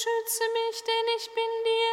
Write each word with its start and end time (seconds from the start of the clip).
Beschütze 0.00 0.44
mich, 0.54 0.82
denn 0.82 1.16
ich 1.18 1.30
bin 1.30 1.64
dir. 1.64 1.89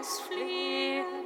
Tages. 0.00 1.17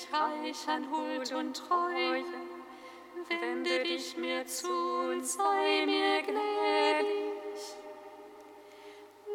mich 0.00 0.08
reich 0.12 0.68
an 0.68 0.90
Huld 0.90 1.32
und 1.32 1.56
Treue. 1.56 2.24
Wende 3.28 3.82
dich 3.84 4.16
mir 4.16 4.46
zu 4.46 4.68
und 4.68 5.26
sei 5.26 5.84
mir 5.84 6.22
gnädig. 6.22 7.60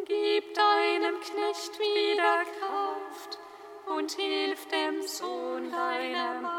Gib 0.05 0.53
deinem 0.53 1.19
Knecht 1.19 1.79
wieder 1.79 2.43
Kraft 2.59 3.39
und 3.95 4.11
hilf 4.11 4.67
dem 4.67 5.01
Sohn 5.03 5.71
deiner 5.71 6.41
Mann. 6.41 6.54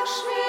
Wash 0.00 0.24
me. 0.24 0.39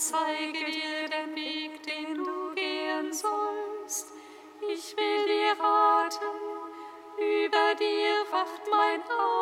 zeige 0.00 0.64
dir 0.64 1.08
den 1.08 1.36
Weg, 1.36 1.82
den 1.82 2.14
du 2.14 2.54
gehen 2.54 3.12
sollst. 3.12 4.12
Ich 4.62 4.96
will 4.96 5.26
dir 5.26 5.62
raten, 5.62 6.24
über 7.18 7.74
dir 7.78 8.24
wacht 8.32 8.62
mein 8.70 9.02
Auge. 9.02 9.39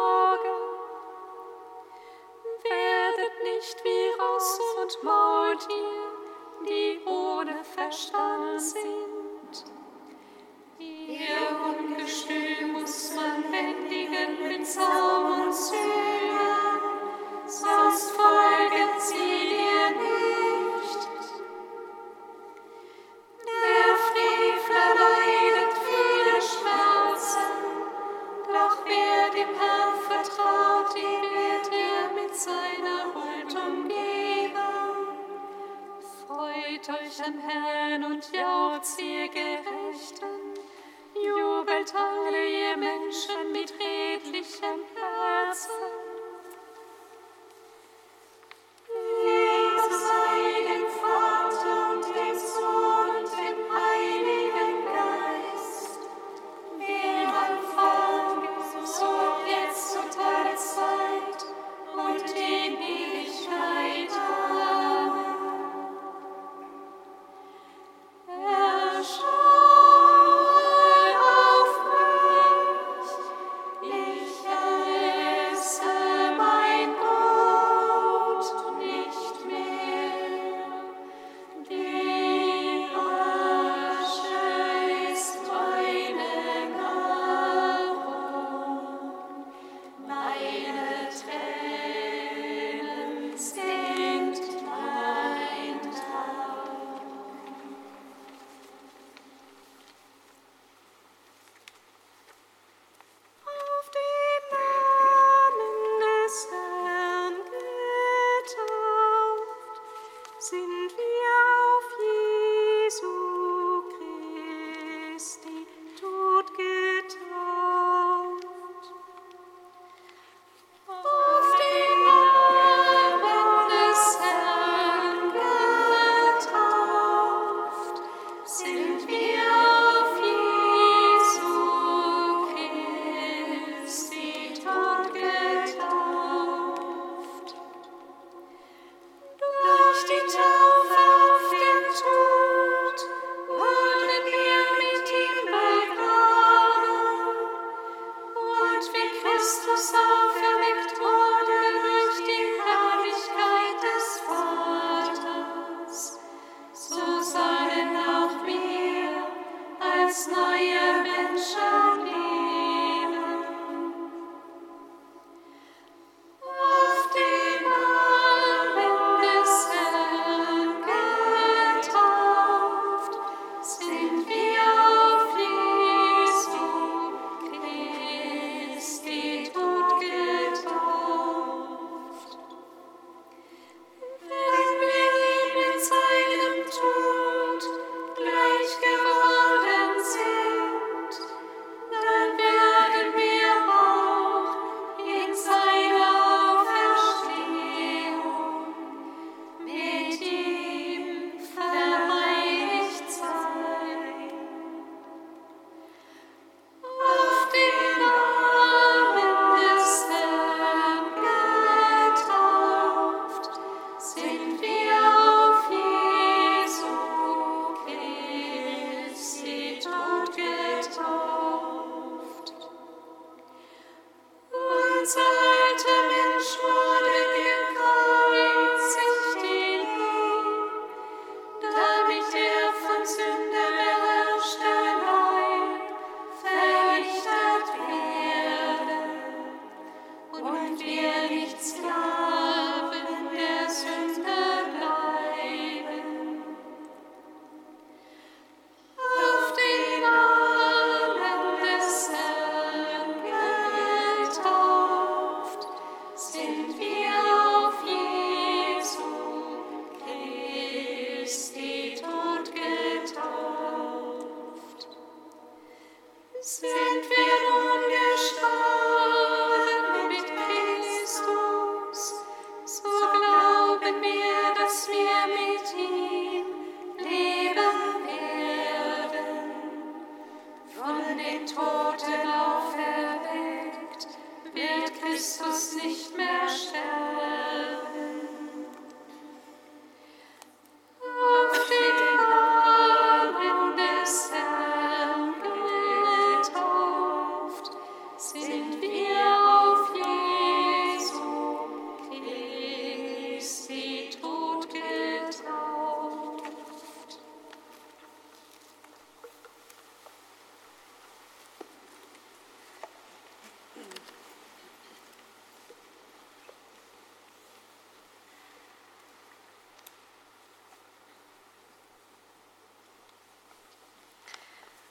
sin. 110.40 110.77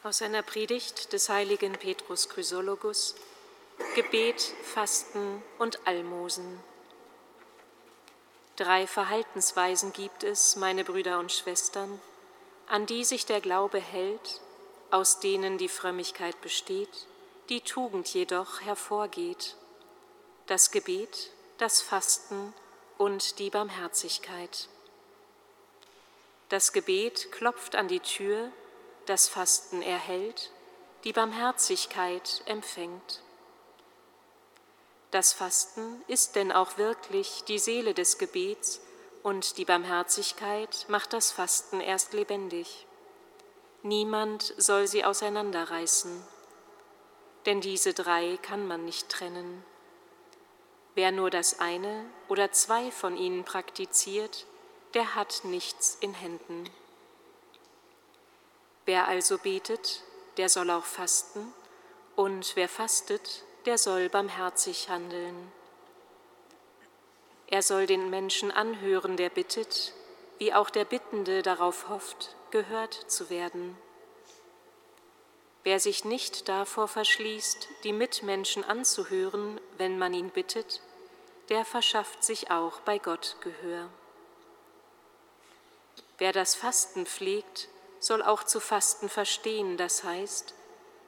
Aus 0.07 0.21
einer 0.21 0.41
Predigt 0.41 1.11
des 1.11 1.27
heiligen 1.27 1.73
Petrus 1.73 2.29
Chrysologus, 2.29 3.13
Gebet, 3.93 4.39
Fasten 4.63 5.43
und 5.59 5.85
Almosen. 5.85 6.61
Drei 8.55 8.87
Verhaltensweisen 8.87 9.91
gibt 9.91 10.23
es, 10.23 10.55
meine 10.55 10.85
Brüder 10.85 11.19
und 11.19 11.33
Schwestern, 11.33 11.99
an 12.67 12.85
die 12.85 13.03
sich 13.03 13.25
der 13.25 13.41
Glaube 13.41 13.79
hält, 13.79 14.39
aus 14.91 15.19
denen 15.19 15.57
die 15.57 15.67
Frömmigkeit 15.67 16.39
besteht, 16.39 17.05
die 17.49 17.59
Tugend 17.59 18.07
jedoch 18.13 18.61
hervorgeht. 18.61 19.57
Das 20.45 20.71
Gebet, 20.71 21.31
das 21.57 21.81
Fasten 21.81 22.53
und 22.97 23.39
die 23.39 23.49
Barmherzigkeit. 23.49 24.69
Das 26.47 26.71
Gebet 26.71 27.29
klopft 27.33 27.75
an 27.75 27.89
die 27.89 27.99
Tür, 27.99 28.53
das 29.07 29.27
Fasten 29.27 29.81
erhält, 29.81 30.51
die 31.03 31.13
Barmherzigkeit 31.13 32.43
empfängt. 32.45 33.21
Das 35.11 35.33
Fasten 35.33 36.03
ist 36.07 36.35
denn 36.35 36.51
auch 36.51 36.77
wirklich 36.77 37.43
die 37.47 37.59
Seele 37.59 37.93
des 37.93 38.17
Gebets 38.17 38.81
und 39.23 39.57
die 39.57 39.65
Barmherzigkeit 39.65 40.85
macht 40.89 41.13
das 41.13 41.31
Fasten 41.31 41.79
erst 41.79 42.13
lebendig. 42.13 42.85
Niemand 43.83 44.53
soll 44.57 44.87
sie 44.87 45.05
auseinanderreißen, 45.05 46.21
denn 47.45 47.61
diese 47.61 47.93
drei 47.93 48.37
kann 48.41 48.67
man 48.67 48.83
nicht 48.83 49.07
trennen. 49.07 49.63
Wer 50.95 51.11
nur 51.11 51.29
das 51.29 51.59
eine 51.59 52.05
oder 52.27 52.51
zwei 52.51 52.91
von 52.91 53.15
ihnen 53.15 53.45
praktiziert, 53.45 54.45
der 54.93 55.15
hat 55.15 55.41
nichts 55.43 55.97
in 56.01 56.13
Händen. 56.13 56.69
Wer 58.87 59.09
also 59.09 59.37
betet, 59.37 60.01
der 60.37 60.47
soll 60.47 60.69
auch 60.69 60.85
fasten, 60.85 61.53
und 62.15 62.55
wer 62.55 62.69
fastet, 62.69 63.43
der 63.65 63.77
soll 63.77 64.07
barmherzig 64.07 64.87
handeln. 64.87 65.51
Er 67.47 67.61
soll 67.63 67.85
den 67.85 68.09
Menschen 68.09 68.49
anhören, 68.49 69.17
der 69.17 69.29
bittet, 69.29 69.91
wie 70.37 70.53
auch 70.53 70.69
der 70.69 70.85
Bittende 70.85 71.41
darauf 71.41 71.89
hofft, 71.89 72.37
gehört 72.51 72.93
zu 72.93 73.29
werden. 73.29 73.77
Wer 75.65 75.81
sich 75.81 76.05
nicht 76.05 76.47
davor 76.47 76.87
verschließt, 76.87 77.67
die 77.83 77.91
Mitmenschen 77.91 78.63
anzuhören, 78.63 79.59
wenn 79.77 79.99
man 79.99 80.13
ihn 80.13 80.29
bittet, 80.29 80.81
der 81.49 81.65
verschafft 81.65 82.23
sich 82.23 82.51
auch 82.51 82.79
bei 82.79 82.99
Gott 82.99 83.35
Gehör. 83.41 83.89
Wer 86.19 86.31
das 86.31 86.55
Fasten 86.55 87.05
pflegt, 87.05 87.67
soll 87.99 88.21
auch 88.21 88.43
zu 88.43 88.59
fasten 88.59 89.09
verstehen, 89.09 89.77
das 89.77 90.03
heißt, 90.03 90.53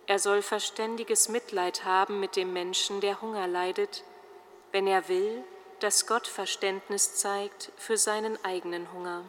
er 0.08 0.18
soll 0.18 0.42
verständiges 0.42 1.30
Mitleid 1.30 1.86
haben 1.86 2.20
mit 2.20 2.36
dem 2.36 2.52
Menschen, 2.52 3.00
der 3.00 3.22
Hunger 3.22 3.48
leidet, 3.48 4.04
wenn 4.72 4.88
er 4.88 5.08
will, 5.08 5.44
dass 5.82 6.08
Gott 6.08 6.28
Verständnis 6.28 7.16
zeigt 7.16 7.72
für 7.78 7.98
seinen 7.98 8.44
eigenen 8.44 8.92
Hunger. 8.92 9.24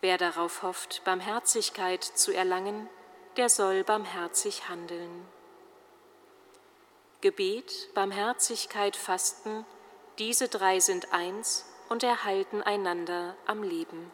Wer 0.00 0.16
darauf 0.16 0.62
hofft, 0.62 1.02
Barmherzigkeit 1.04 2.02
zu 2.02 2.32
erlangen, 2.32 2.88
der 3.36 3.48
soll 3.48 3.84
barmherzig 3.84 4.68
handeln. 4.68 5.26
Gebet, 7.20 7.90
Barmherzigkeit, 7.94 8.96
Fasten, 8.96 9.66
diese 10.18 10.48
drei 10.48 10.80
sind 10.80 11.12
eins 11.12 11.66
und 11.88 12.04
erhalten 12.04 12.62
einander 12.62 13.36
am 13.46 13.62
Leben. 13.62 14.10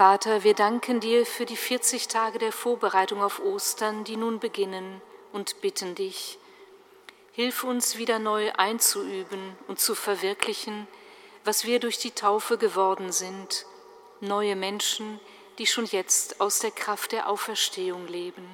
Vater, 0.00 0.44
wir 0.44 0.54
danken 0.54 0.98
dir 0.98 1.26
für 1.26 1.44
die 1.44 1.58
40 1.58 2.08
Tage 2.08 2.38
der 2.38 2.52
Vorbereitung 2.52 3.22
auf 3.22 3.38
Ostern, 3.38 4.02
die 4.02 4.16
nun 4.16 4.38
beginnen, 4.38 5.02
und 5.30 5.60
bitten 5.60 5.94
dich, 5.94 6.38
hilf 7.32 7.64
uns 7.64 7.98
wieder 7.98 8.18
neu 8.18 8.50
einzuüben 8.52 9.58
und 9.68 9.78
zu 9.78 9.94
verwirklichen, 9.94 10.88
was 11.44 11.66
wir 11.66 11.80
durch 11.80 11.98
die 11.98 12.12
Taufe 12.12 12.56
geworden 12.56 13.12
sind, 13.12 13.66
neue 14.20 14.56
Menschen, 14.56 15.20
die 15.58 15.66
schon 15.66 15.84
jetzt 15.84 16.40
aus 16.40 16.60
der 16.60 16.70
Kraft 16.70 17.12
der 17.12 17.28
Auferstehung 17.28 18.08
leben. 18.08 18.48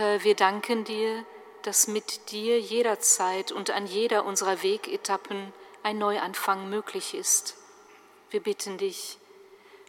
Vater, 0.00 0.24
wir 0.24 0.34
danken 0.34 0.84
dir, 0.84 1.26
dass 1.60 1.86
mit 1.86 2.30
dir 2.30 2.58
jederzeit 2.58 3.52
und 3.52 3.68
an 3.68 3.86
jeder 3.86 4.24
unserer 4.24 4.62
Wegetappen 4.62 5.52
ein 5.82 5.98
Neuanfang 5.98 6.70
möglich 6.70 7.12
ist. 7.12 7.58
Wir 8.30 8.40
bitten 8.40 8.78
dich, 8.78 9.18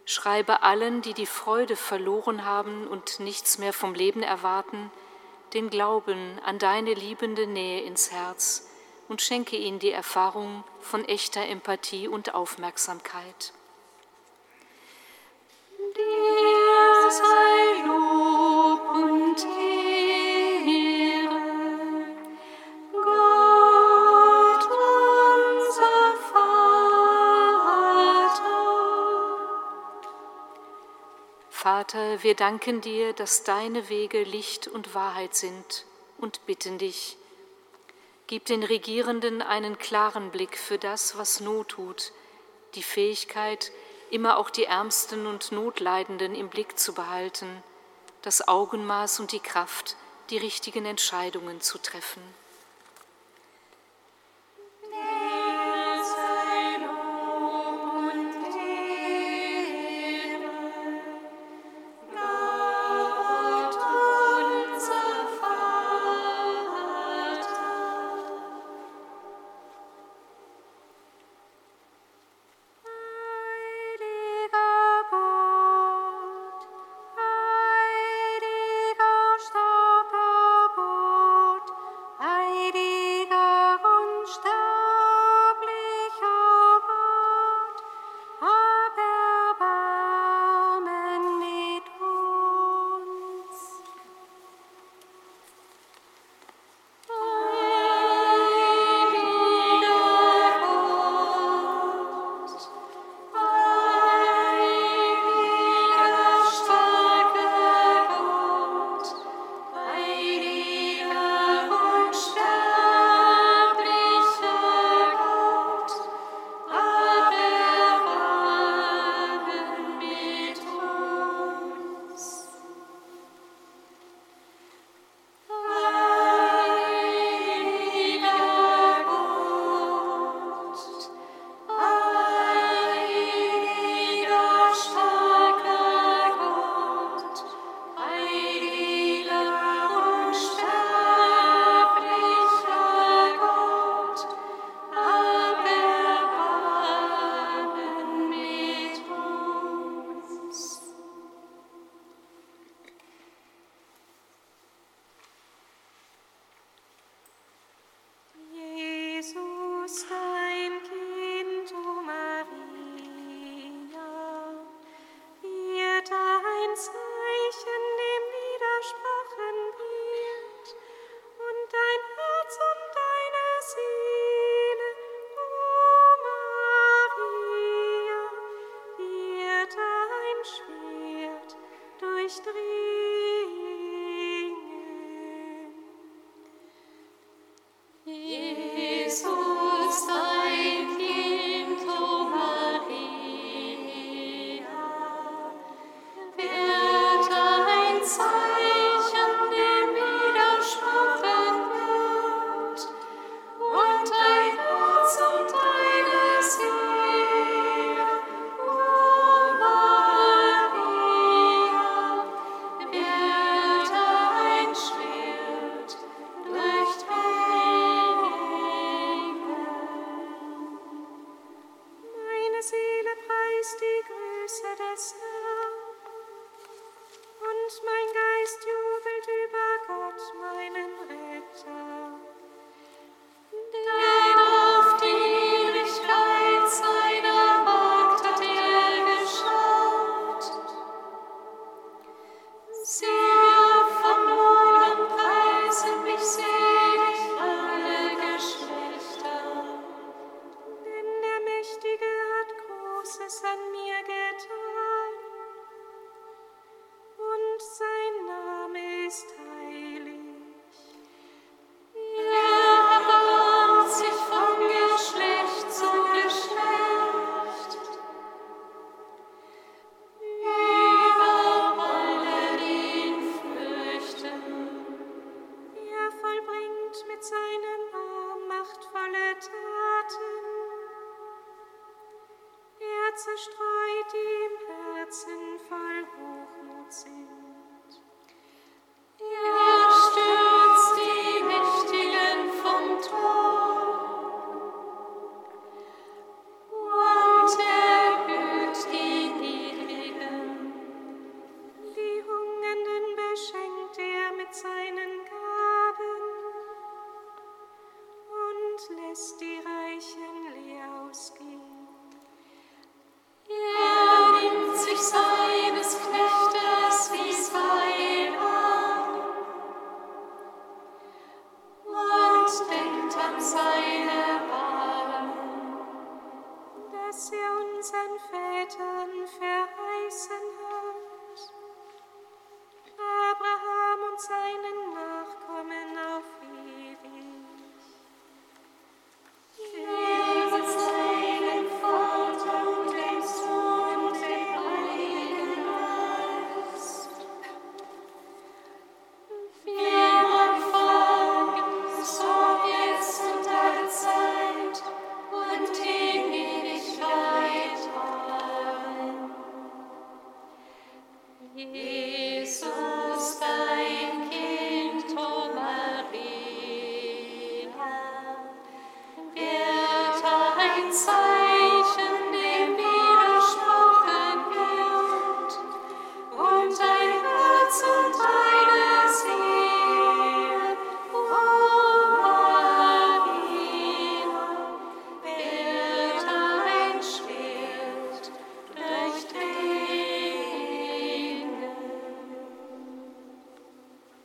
Schreibe 0.04 0.64
allen, 0.64 1.02
die 1.02 1.14
die 1.14 1.26
Freude 1.26 1.78
verloren 1.78 2.44
haben 2.44 2.88
und 2.88 3.22
nichts 3.22 3.58
mehr 3.58 3.72
vom 3.72 3.94
Leben 3.94 4.22
erwarten, 4.22 4.92
den 5.54 5.70
Glauben 5.70 6.38
an 6.44 6.60
deine 6.60 6.94
liebende 6.94 7.48
Nähe 7.48 7.84
ins 7.84 8.12
Herz 8.12 8.68
und 9.08 9.22
schenke 9.22 9.56
ihnen 9.56 9.80
die 9.80 9.92
Erfahrung 9.92 10.66
von 10.82 11.06
echter 11.06 11.46
Empathie 11.46 12.10
und 12.10 12.36
Aufmerksamkeit. 12.36 13.54
Dir 15.78 17.12
sei 17.12 17.88
Lob 17.88 18.11
Vater, 31.62 32.24
wir 32.24 32.34
danken 32.34 32.82
dir, 32.82 33.14
dass 33.14 33.44
deine 33.44 33.88
Wege 33.88 34.24
Licht 34.24 34.68
und 34.68 34.96
Wahrheit 34.96 35.36
sind 35.36 35.86
und 36.18 36.44
bitten 36.48 36.80
dich, 36.80 37.18
gib 38.26 38.46
den 38.46 38.64
Regierenden 38.64 39.44
einen 39.44 39.78
klaren 39.78 40.32
Blick 40.32 40.58
für 40.58 40.80
das, 40.80 41.20
was 41.20 41.40
Not 41.40 41.68
tut, 41.68 42.14
die 42.74 42.82
Fähigkeit, 42.82 43.72
immer 44.10 44.40
auch 44.40 44.50
die 44.50 44.64
Ärmsten 44.64 45.28
und 45.28 45.52
Notleidenden 45.52 46.34
im 46.34 46.50
Blick 46.50 46.80
zu 46.80 46.96
behalten, 46.96 47.62
das 48.24 48.48
Augenmaß 48.48 49.20
und 49.20 49.32
die 49.32 49.40
Kraft, 49.40 49.98
die 50.32 50.40
richtigen 50.40 50.88
Entscheidungen 50.88 51.62
zu 51.62 51.78
treffen. 51.78 52.24